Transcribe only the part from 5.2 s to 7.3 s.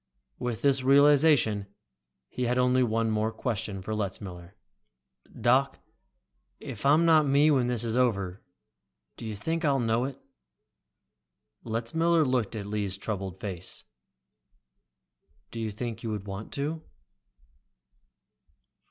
"Doc, if I'm not